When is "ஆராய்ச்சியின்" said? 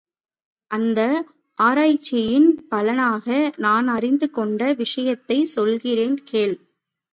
1.59-2.47